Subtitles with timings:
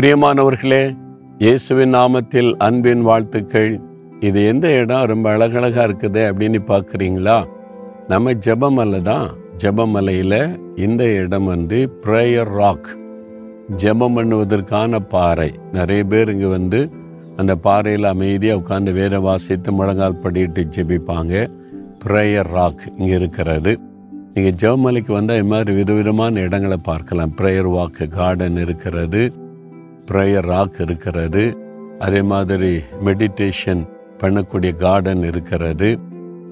[0.00, 0.96] பிரியமானவர்களே
[1.38, 3.80] இயேசுவின் நாமத்தில் அன்பின் வாழ்த்துக்கள்.
[4.18, 5.04] இது எந்த இடம்?
[5.04, 7.44] ரொம்ப அழகழகாக இருக்குது அப்படின்னு பார்க்குறீங்களா?
[8.08, 9.30] நம்ம ஜெபமலை தான்.
[9.56, 12.88] ஜெபமலையில் இந்த இடம் வந்து ப்ரேயர் ராக்
[13.82, 15.50] ஜெபம் பண்ணுவதற்கான பாறை.
[15.72, 16.90] நிறைய பேர் இங்கே வந்து
[17.36, 21.48] அந்த பாறையில் அமைதியாக உட்காந்து வேத வாசித்து முழங்கால் படிட்டு ஜெபிப்பாங்க.
[22.06, 23.78] ப்ரேயர் ராக் இங்கே இருக்கிறது.
[24.34, 27.34] நீங்கள் ஜெபமலைக்கு வந்தால் இது மாதிரி விதவிதமான இடங்களை பார்க்கலாம்.
[27.40, 29.39] ப்ரேயர் வாக்கு கார்டன் இருக்கிறது.
[30.10, 31.56] ப்ரேயர் ராக் இருக்கிறது.
[31.98, 32.72] அதே மாதிரி
[33.04, 33.82] மெடிடேஷன்
[34.22, 35.98] பண்ணக்கூடிய கார்டன் இருக்கிறது.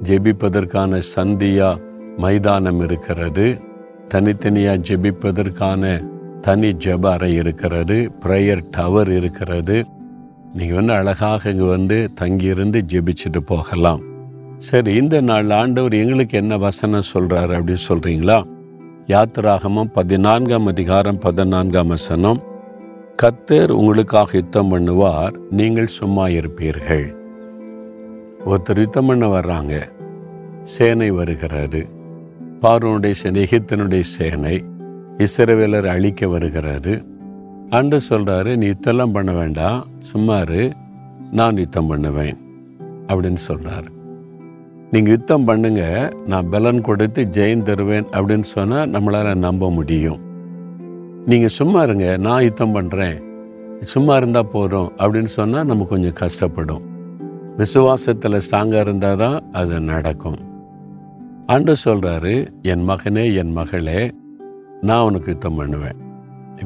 [0.03, 1.71] ஜெபிப்பதற்கான சந்தியா
[2.17, 3.47] மைதானம் இருக்கிறது.
[4.09, 5.83] தனித்தனியாக ஜெபிப்பதற்கான
[6.41, 8.11] தனி ஜப அறை இருக்கிறது.
[8.25, 9.85] ப்ரேயர் டவர் இருக்கிறது.
[10.53, 14.03] நீங்கள் வந்து அழகாக இங்கே வந்து தங்கியிருந்து ஜெபிச்சுட்டு போகலாம்.
[14.57, 18.39] சரி இந்த நாள் ஆண்டவர் எங்களுக்கு என்ன வசனம் சொல்கிறாரு அப்படின்னு சொல்கிறீங்களா
[19.07, 22.41] யாத்திராகமும் பதினான்காம் அதிகாரம் பதினான்காம் வசனம்.
[23.23, 27.15] கத்தர் உங்களுக்காக யுத்தம் பண்ணுவார் நீங்கள் சும்மா இருப்பீர்கள்.
[28.47, 29.89] ஒருத்தர் யுத்தம் பண்ண வர்றாங்க.
[30.63, 31.89] சேனை வருகிறாரு
[32.61, 34.65] பார்வனுடைய சேனை எகிப்தனுடைய சேனை
[35.17, 37.05] இஸ்ரவேலர் அழிக்க வருகிறாரு
[37.71, 39.87] அன்று சொல்றாரு நீ யுத்தம்லாம் பண்ண வேண்டாம்.
[40.13, 40.73] சும்மாரு
[41.33, 42.37] நான் யுத்தம் பண்ணுவேன்.
[43.07, 43.91] அப்படின்னு சொல்றாரு.
[44.91, 46.13] நீங்க யுத்தம் பண்ணுங்க.
[46.27, 48.05] நான் பலன் கொடுத்து ஜெயின் தருவேன்.
[48.05, 50.28] அப்படின்னு சொன்னா நம்மளால நம்ப முடியும்.
[51.31, 53.17] நீங்கள் சும்மா இருங்க நான் யுத்தம் பண்ணுறேன்
[53.93, 56.85] சும்மா இருந்தால் போதும் அப்படின்னு சொன்னால் நம்ம கொஞ்சம் கஷ்டப்படும்.
[57.59, 60.39] விசுவாசத்தில் ஸ்ட்ராங்காக இருந்தால் தான் அது நடக்கும்.
[61.55, 62.33] ஆண்டு சொல்கிறாரு
[62.73, 64.01] என் மகனே என் மகளே
[64.89, 65.99] நான் உனக்கு யுத்தம் பண்ணுவேன்.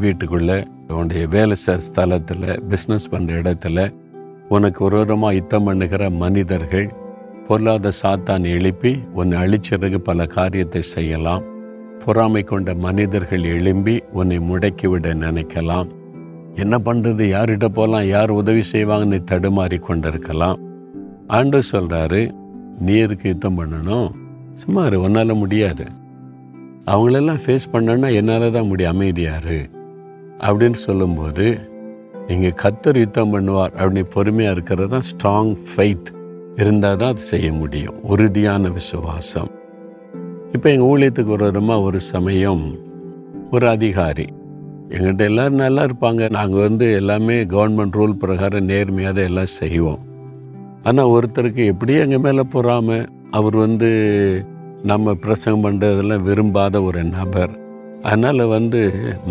[0.05, 3.89] வீட்டுக்குள்ளே உன்னுடைய வேலை செய்கிற ஸ்தலத்தில் பிஸ்னஸ் பண்ணுற இடத்துல
[4.49, 6.89] உனக்கு ஒரு விதமாக யுத்தம் பண்ணுகிற மனிதர்கள்
[7.49, 11.45] பொருளாத சாத்தான் எழுப்பி உன்னை அழிச்சதுக்கு பல காரியத்தை செய்யலாம்.
[12.05, 15.89] பொறாமை கொண்ட மனிதர்கள் எழும்பி உன்னை முடக்கிவிட நினைக்கலாம்.
[16.55, 20.59] என்ன பண்ணுறது யார்கிட்ட போகலாம் யார் உதவி செய்வாங்கன்னு தடுமாறி கொண்டிருக்கலாம்.
[21.27, 22.23] ஆண்டு சொல்கிறாரு
[22.89, 24.09] நீருக்கு யுத்தம் பண்ணணும்.
[24.55, 25.85] சும்மா உன்னால் முடியாது.
[26.87, 29.61] அவங்களெல்லாம் ஃபேஸ் பண்ணனா என்னால் தான் முடியும் அமைதியாரு
[30.47, 31.47] அப்படின்னு சொல்லும்போது
[32.27, 33.73] நீங்கள் கத்தர் யுத்தம் பண்ணுவார்.
[33.79, 36.11] அப்படின்னு பொறுமையாக இருக்கிறது தான் ஸ்ட்ராங் ஃபெய்த்
[36.57, 37.99] இருந்தால் தான் அது செய்ய முடியும்.
[38.03, 39.51] உறுதியான விசுவாசம்.
[40.57, 41.47] இப்போ எங்கள் ஊழியத்துக்கு ஒரு
[41.89, 42.65] ஒரு சமயம்
[43.51, 44.27] ஒரு அதிகாரி.
[44.95, 46.29] எங்கிட்ட எல்லோரும் நல்லா இருப்பாங்க.
[46.31, 50.03] நாங்கள் வந்து எல்லாமே கவர்மெண்ட் ரூல் பிரகாரம் நேர்மையாக தான் எல்லாம் செய்வோம்.
[50.83, 53.91] ஆனால் ஒருத்தருக்கு எப்படியும் எங்கள் மேலே பொறாம அவர் வந்து
[54.83, 57.53] நம்ம பிரசங்கம் பண்ணுறதெல்லாம் விரும்பாத ஒரு நபர்.
[58.03, 58.81] அதனால் வந்து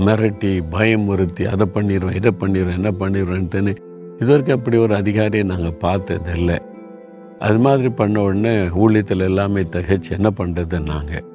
[0.08, 3.74] மிரட்டி பயமுறுத்தி அதை பண்ணிடுவேன் இதை பண்ணிடுவேன் என்ன பண்ணிடுவேன்ட்டுன்னு
[4.20, 6.58] இது வரைக்கும் அப்படி ஒரு அதிகாரியை நாங்கள் பார்த்ததில்லை.
[7.46, 8.54] அது மாதிரி பண்ண உடனே
[8.84, 11.26] ஊழியத்தில் எல்லாமே தகச்சு என்ன பண்ணுறது நாங்கள்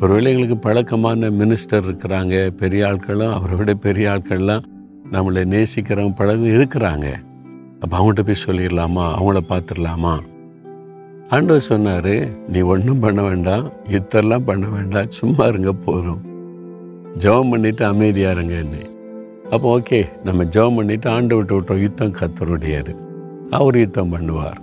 [0.00, 4.64] ஒருவேளை எங்களுக்கு பழக்கமான மினிஸ்டர் இருக்கிறாங்க பெரிய ஆட்களும் அவரை விட பெரிய ஆட்கள்லாம்
[5.12, 7.06] நம்மளை நேசிக்கிறவங்க பழகம் இருக்கிறாங்க.
[7.80, 9.04] அப்போ அவங்ககிட்ட போய் சொல்லிடலாமா?
[9.18, 10.14] அவங்கள பார்த்துடலாமா?
[11.28, 12.14] ஆண்டவர் சொன்னார்
[12.48, 16.20] நீ ஒன்றும் பண்ண வேண்டாம் யுத்தம்லாம் பண்ண வேண்டாம் சும்மா இருங்க போதும்.
[17.18, 18.82] ஜெபம் பண்ணிட்டு அமைதியாக இருங்கன்னு.
[19.50, 22.94] அப்போ ஓகே நம்ம ஜெபம் பண்ணிட்டு ஆண்டு விட்டு விட்டோம் யுத்தம் கத்தருடையாரு
[23.50, 24.60] அவர் யுத்தம் பண்ணுவார்.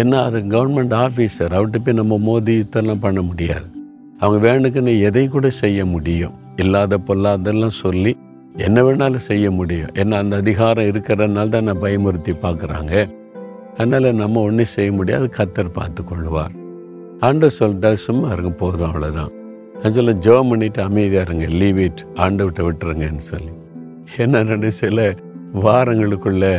[0.00, 3.66] ஏன்னா அது கவர்மெண்ட் ஆஃபீஸர் அவர்கிட்ட போய் நம்ம மோதி யுத்தம்லாம் பண்ண முடியாது.
[4.18, 6.32] அவங்க வேணுக்குன்னு எதை கூட செய்ய முடியும்.
[6.56, 8.16] இல்லாத பொல்லாதெல்லாம் சொல்லி
[8.56, 9.90] என்ன வேணாலும் செய்ய முடியும்.
[9.94, 12.94] ஏன்னா அந்த அதிகாரம் இருக்கிறதுனால தான் நான் பயமுறுத்தி பார்க்குறாங்க.
[13.76, 15.28] அதனால் நம்ம ஒன்றும் செய்ய முடியாது.
[15.36, 16.54] கத்தர் பார்த்து கொள்வார்.
[17.20, 19.32] ஆண்டு சொல்லிட்டா சும்மா இருங்க போதும் அவ்வளோதான்
[19.82, 23.52] நான் சொல்ல ஜெபம் பண்ணிட்டு அமைதியாக இருங்க லீவ் இட் ஆண்டு விட்டு விட்டுருங்கன்னு சொல்லி.
[24.16, 25.14] என்ன சில
[25.54, 26.52] வாரங்களுக்குள்ளே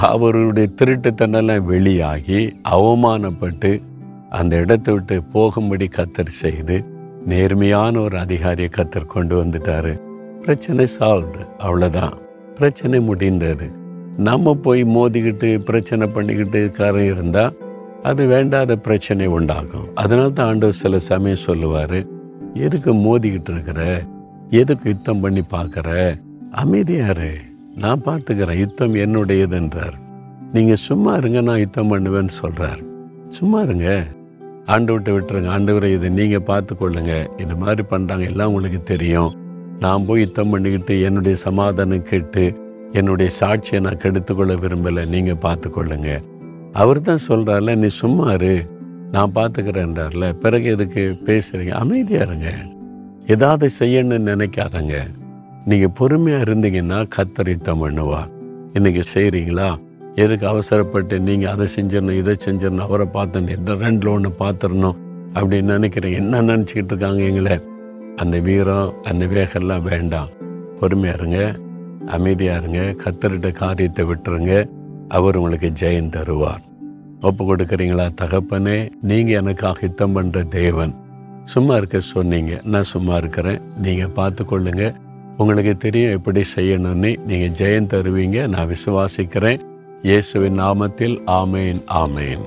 [0.00, 3.82] அவருடைய திருட்டுத்தனெல்லாம் வெளியாகி அவமானப்பட்டு
[4.30, 6.84] அந்த இடத்தை விட்டு போகும்படி கத்தர் செய்து
[7.26, 10.00] நேர்மையான ஒரு அதிகாரியை கத்தர் கொண்டு வந்துட்டாரு.
[10.40, 12.14] பிரச்சனை சால்வ்டு அவ்வளோதான்
[12.54, 13.70] பிரச்சனை முடிந்தது.
[14.16, 17.56] நம்ம போய் மோதிக்கிட்டு பிரச்சனை பண்ணிக்கிட்டு காரம் இருந்தால்
[18.02, 19.94] அது வேண்டாத பிரச்சனை உண்டாகும்.
[19.94, 21.98] அதனால தான் ஆண்டவர் சில சமயம் சொல்லுவார்
[22.54, 24.02] எதுக்கு மோதிக்கிட்டு இருக்கிற?
[24.50, 26.18] எதுக்கு யுத்தம் பண்ணி பார்க்குற?
[26.52, 27.47] அமைதியாரு
[27.82, 29.96] நான் பார்த்துக்கிறேன் யுத்தம் என்னுடையது என்றார்
[30.54, 32.80] நீங்கள் சும்மா இருங்க நான் யுத்தம் பண்ணுவேன்னு சொல்கிறார்
[33.36, 33.88] சும்மா இருங்க.
[34.74, 39.30] ஆண்டு விட்டு விட்டுருங்க ஆண்டவரை இதை நீங்கள் பார்த்துக்கொள்ளுங்க இது மாதிரி பண்ணுறாங்க எல்லாம் உங்களுக்கு தெரியும்.
[39.84, 42.44] நான் போய் யுத்தம் பண்ணிக்கிட்டு என்னுடைய சமாதானம் கேட்டு
[42.92, 46.10] என்னுடைய சாட்சியை நான் கெடுத்துக்கொள்ள விரும்பலை நீங்கள் பார்த்துக்கொள்ளுங்க
[46.82, 48.54] அவர் தான் சொல்கிறார்ல நீ சும்மா இரு
[49.14, 50.26] நான் பார்த்துக்கிறேன்றார்ல.
[50.42, 52.50] பிறகு எதுக்கு பேசுகிறீங்க அமைதியாக இருங்க.
[53.34, 54.96] ஏதாவது செய்யணும்னு நினைக்காதங்க.
[55.70, 58.28] நீங்கள் பொறுமையாக இருந்தீங்கன்னா கத்தர் யுத்தம் பண்ணுவார்
[58.72, 59.66] இன்றைக்கி செய்கிறீங்களா
[60.14, 64.96] எதுக்கு அவசரப்பட்டு நீங்கள் அதை செஞ்சிடணும் இதை செஞ்சிடணும் அவரை பார்த்தணும் இந்த ரெண்டில் ஒன்று பார்த்துடணும்
[65.34, 67.60] அப்படின்னு நினைக்கிறேன் என்ன நினச்சிக்கிட்டு இருக்காங்க எங்களை?
[68.16, 70.30] அந்த வீரம் அந்த வேகம்லாம் வேண்டாம்.
[70.80, 71.58] பொறுமையாக இருங்க
[72.06, 74.68] அமைதியாக இருங்க கத்தரிட்ட காரியத்தை விட்டுருங்க.
[75.08, 76.62] அவர் உங்களுக்கு ஜெயம் தருவார்.
[77.20, 78.90] ஒப்பு கொடுக்குறீங்களா தகப்பனே?
[79.02, 80.94] நீங்கள் எனக்காக யுத்தம் பண்ணுற தேவன்.
[81.44, 82.60] சும்மா இருக்க சொன்னீங்க.
[82.64, 83.60] நான் சும்மா இருக்கிறேன்.
[83.82, 84.94] நீங்கள் பார்த்து கொள்ளுங்கள்
[85.42, 88.46] உங்களுக்கு தெரியும் எப்படி செய்யணும்னு நீங்கள் ஜெயம் தருவீங்க.
[88.46, 89.60] நான் விசுவாசிக்கிறேன்.
[90.02, 92.44] இயேசுவின் நாமத்தில் ஆமேன் ஆமேன்.